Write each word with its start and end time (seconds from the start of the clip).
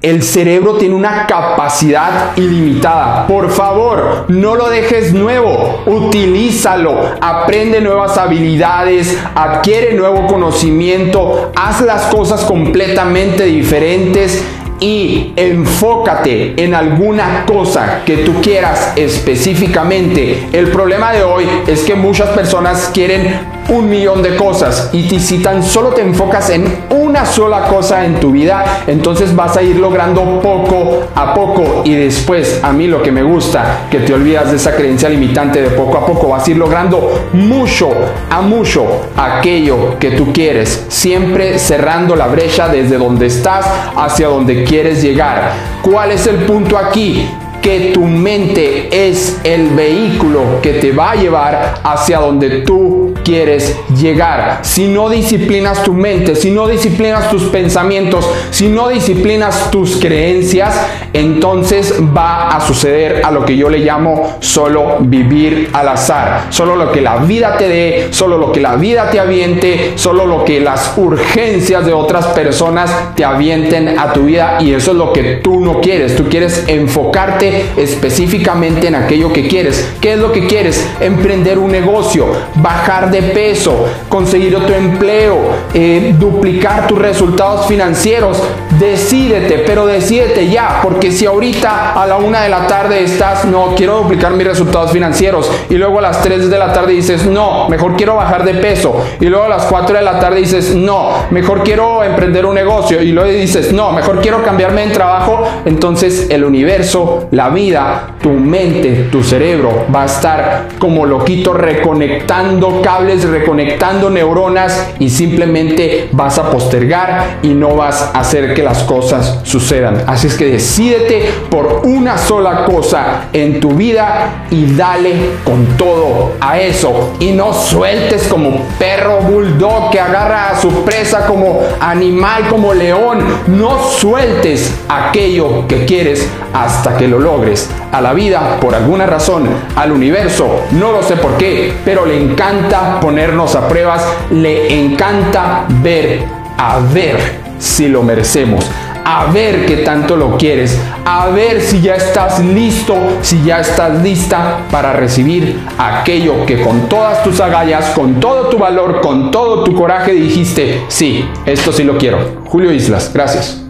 El 0.00 0.22
cerebro 0.22 0.74
tiene 0.74 0.94
una 0.94 1.26
capacidad 1.26 2.36
ilimitada. 2.36 3.26
Por 3.26 3.50
favor, 3.50 4.26
no 4.28 4.54
lo 4.54 4.68
dejes 4.70 5.12
nuevo. 5.12 5.82
Utilízalo. 5.86 7.16
Aprende 7.20 7.80
nuevas 7.80 8.16
habilidades. 8.16 9.18
Adquiere 9.34 9.94
nuevo 9.94 10.28
conocimiento. 10.28 11.50
Haz 11.56 11.80
las 11.80 12.14
cosas 12.14 12.44
completamente 12.44 13.42
diferentes 13.46 14.40
y 14.78 15.32
enfócate 15.34 16.54
en 16.62 16.76
alguna 16.76 17.44
cosa 17.44 18.02
que 18.04 18.18
tú 18.18 18.40
quieras 18.40 18.92
específicamente. 18.94 20.48
El 20.52 20.68
problema 20.68 21.12
de 21.12 21.24
hoy 21.24 21.44
es 21.66 21.82
que 21.82 21.96
muchas 21.96 22.28
personas 22.28 22.90
quieren 22.94 23.57
un 23.68 23.88
millón 23.88 24.22
de 24.22 24.36
cosas 24.36 24.90
y 24.92 25.08
si 25.20 25.38
tan 25.38 25.62
solo 25.62 25.90
te 25.90 26.00
enfocas 26.00 26.50
en 26.50 26.64
una 26.90 27.26
sola 27.26 27.66
cosa 27.68 28.04
en 28.04 28.18
tu 28.18 28.32
vida, 28.32 28.82
entonces 28.86 29.34
vas 29.34 29.56
a 29.56 29.62
ir 29.62 29.76
logrando 29.76 30.40
poco 30.40 31.08
a 31.14 31.34
poco 31.34 31.82
y 31.84 31.94
después 31.94 32.60
a 32.62 32.72
mí 32.72 32.86
lo 32.86 33.02
que 33.02 33.12
me 33.12 33.22
gusta, 33.22 33.86
que 33.90 34.00
te 34.00 34.14
olvidas 34.14 34.50
de 34.50 34.56
esa 34.56 34.74
creencia 34.74 35.08
limitante 35.08 35.60
de 35.60 35.70
poco 35.70 35.98
a 35.98 36.06
poco, 36.06 36.28
vas 36.28 36.46
a 36.46 36.50
ir 36.50 36.56
logrando 36.56 37.28
mucho 37.32 37.90
a 38.30 38.40
mucho 38.40 38.86
aquello 39.16 39.98
que 39.98 40.12
tú 40.12 40.32
quieres, 40.32 40.86
siempre 40.88 41.58
cerrando 41.58 42.16
la 42.16 42.26
brecha 42.26 42.68
desde 42.68 42.96
donde 42.96 43.26
estás 43.26 43.66
hacia 43.96 44.28
donde 44.28 44.64
quieres 44.64 45.02
llegar. 45.02 45.52
¿Cuál 45.82 46.12
es 46.12 46.26
el 46.26 46.36
punto 46.36 46.78
aquí? 46.78 47.28
que 47.60 47.90
tu 47.92 48.04
mente 48.04 49.08
es 49.08 49.40
el 49.44 49.70
vehículo 49.70 50.60
que 50.62 50.74
te 50.74 50.92
va 50.92 51.10
a 51.10 51.14
llevar 51.16 51.80
hacia 51.82 52.18
donde 52.18 52.62
tú 52.62 53.07
quieres 53.28 53.76
llegar. 53.94 54.60
Si 54.62 54.88
no 54.88 55.10
disciplinas 55.10 55.82
tu 55.82 55.92
mente, 55.92 56.34
si 56.34 56.50
no 56.50 56.66
disciplinas 56.66 57.28
tus 57.28 57.42
pensamientos, 57.44 58.26
si 58.50 58.68
no 58.68 58.88
disciplinas 58.88 59.70
tus 59.70 59.96
creencias, 59.96 60.74
entonces 61.12 61.94
va 62.16 62.48
a 62.48 62.60
suceder 62.60 63.22
a 63.24 63.30
lo 63.30 63.44
que 63.44 63.56
yo 63.56 63.68
le 63.68 63.78
llamo 63.78 64.36
solo 64.40 64.96
vivir 65.00 65.70
al 65.72 65.88
azar. 65.88 66.46
Solo 66.50 66.76
lo 66.76 66.92
que 66.92 67.00
la 67.00 67.16
vida 67.18 67.56
te 67.56 67.68
dé, 67.68 68.08
solo 68.10 68.38
lo 68.38 68.52
que 68.52 68.60
la 68.60 68.76
vida 68.76 69.10
te 69.10 69.20
aviente, 69.20 69.92
solo 69.96 70.26
lo 70.26 70.44
que 70.44 70.60
las 70.60 70.92
urgencias 70.96 71.84
de 71.86 71.92
otras 71.92 72.26
personas 72.28 73.14
te 73.14 73.24
avienten 73.24 73.98
a 73.98 74.12
tu 74.12 74.24
vida 74.24 74.58
y 74.60 74.72
eso 74.72 74.92
es 74.92 74.96
lo 74.96 75.12
que 75.12 75.36
tú 75.36 75.60
no 75.60 75.80
quieres. 75.80 76.16
Tú 76.16 76.28
quieres 76.28 76.64
enfocarte 76.66 77.66
específicamente 77.76 78.88
en 78.88 78.94
aquello 78.94 79.32
que 79.32 79.46
quieres. 79.48 79.94
¿Qué 80.00 80.12
es 80.12 80.18
lo 80.18 80.32
que 80.32 80.46
quieres? 80.46 80.86
Emprender 81.00 81.58
un 81.58 81.70
negocio, 81.70 82.26
bajar 82.56 83.10
de 83.10 83.22
peso, 83.22 83.86
conseguir 84.08 84.56
otro 84.56 84.74
empleo, 84.74 85.36
eh, 85.74 86.14
duplicar 86.18 86.86
tus 86.86 86.98
resultados 86.98 87.66
financieros. 87.66 88.38
Decídete, 88.78 89.64
pero 89.66 89.86
decídete 89.86 90.48
ya, 90.48 90.80
porque 90.82 90.97
si 91.10 91.26
ahorita 91.26 91.92
a 91.92 92.06
la 92.06 92.16
una 92.16 92.42
de 92.42 92.48
la 92.48 92.66
tarde 92.66 93.02
estás, 93.02 93.44
no, 93.44 93.74
quiero 93.74 93.98
duplicar 93.98 94.32
mis 94.32 94.46
resultados 94.46 94.92
financieros, 94.92 95.50
y 95.70 95.74
luego 95.74 95.98
a 95.98 96.02
las 96.02 96.22
3 96.22 96.50
de 96.50 96.58
la 96.58 96.72
tarde 96.72 96.92
dices, 96.92 97.26
no, 97.26 97.68
mejor 97.68 97.96
quiero 97.96 98.16
bajar 98.16 98.44
de 98.44 98.54
peso, 98.54 99.04
y 99.20 99.26
luego 99.26 99.44
a 99.44 99.48
las 99.48 99.64
4 99.66 99.96
de 99.96 100.02
la 100.02 100.20
tarde 100.20 100.40
dices, 100.40 100.74
no, 100.74 101.26
mejor 101.30 101.62
quiero 101.62 102.04
emprender 102.04 102.44
un 102.46 102.54
negocio, 102.54 103.02
y 103.02 103.12
luego 103.12 103.30
dices, 103.30 103.72
no, 103.72 103.92
mejor 103.92 104.20
quiero 104.20 104.42
cambiarme 104.42 104.86
de 104.86 104.94
trabajo, 104.94 105.48
entonces 105.64 106.28
el 106.30 106.44
universo, 106.44 107.28
la 107.30 107.48
vida, 107.48 108.14
tu 108.20 108.30
mente, 108.30 109.08
tu 109.10 109.22
cerebro 109.22 109.86
va 109.94 110.02
a 110.02 110.06
estar 110.06 110.68
como 110.78 111.06
loquito 111.06 111.52
reconectando 111.52 112.82
cables, 112.82 113.28
reconectando 113.28 114.10
neuronas 114.10 114.90
y 114.98 115.10
simplemente 115.10 116.08
vas 116.12 116.38
a 116.38 116.50
postergar 116.50 117.38
y 117.42 117.48
no 117.48 117.76
vas 117.76 118.10
a 118.14 118.20
hacer 118.20 118.54
que 118.54 118.62
las 118.62 118.82
cosas 118.84 119.40
sucedan. 119.44 120.02
Así 120.06 120.26
es 120.26 120.34
que 120.34 120.46
decídete 120.88 121.30
por 121.50 121.82
una 121.84 122.16
sola 122.16 122.64
cosa 122.64 123.28
en 123.32 123.60
tu 123.60 123.70
vida 123.72 124.44
y 124.50 124.74
dale 124.74 125.12
con 125.44 125.66
todo 125.76 126.32
a 126.40 126.58
eso 126.58 127.14
y 127.20 127.32
no 127.32 127.52
sueltes 127.52 128.26
como 128.28 128.62
perro 128.78 129.20
bulldog 129.20 129.90
que 129.90 130.00
agarra 130.00 130.50
a 130.50 130.60
su 130.60 130.84
presa 130.84 131.26
como 131.26 131.60
animal, 131.80 132.48
como 132.48 132.74
león. 132.74 133.18
No 133.46 133.82
sueltes 133.90 134.74
aquello 134.88 135.66
que 135.66 135.84
quieres 135.84 136.26
hasta 136.52 136.96
que 136.96 137.08
lo 137.08 137.18
logres. 137.18 137.70
A 137.92 138.00
la 138.00 138.12
vida, 138.12 138.58
por 138.60 138.74
alguna 138.74 139.06
razón, 139.06 139.48
al 139.76 139.92
universo, 139.92 140.62
no 140.72 140.92
lo 140.92 141.02
sé 141.02 141.16
por 141.16 141.36
qué, 141.36 141.72
pero 141.84 142.06
le 142.06 142.20
encanta 142.20 143.00
ponernos 143.00 143.54
a 143.54 143.68
pruebas, 143.68 144.02
le 144.30 144.84
encanta 144.84 145.64
ver, 145.68 146.24
a 146.56 146.78
ver 146.92 147.48
si 147.58 147.88
lo 147.88 148.02
merecemos 148.02 148.64
a 149.10 149.24
ver 149.32 149.64
qué 149.64 149.78
tanto 149.78 150.16
lo 150.16 150.36
quieres, 150.36 150.78
a 151.06 151.28
ver 151.28 151.62
si 151.62 151.80
ya 151.80 151.94
estás 151.94 152.44
listo, 152.44 152.94
si 153.22 153.42
ya 153.42 153.60
estás 153.60 154.02
lista 154.02 154.66
para 154.70 154.92
recibir 154.92 155.58
aquello 155.78 156.44
que 156.44 156.60
con 156.60 156.90
todas 156.90 157.24
tus 157.24 157.40
agallas, 157.40 157.86
con 157.94 158.20
todo 158.20 158.48
tu 158.50 158.58
valor, 158.58 159.00
con 159.00 159.30
todo 159.30 159.64
tu 159.64 159.74
coraje 159.74 160.12
dijiste, 160.12 160.82
sí, 160.88 161.26
esto 161.46 161.72
sí 161.72 161.84
lo 161.84 161.96
quiero. 161.96 162.42
Julio 162.44 162.70
Islas, 162.70 163.10
gracias. 163.14 163.67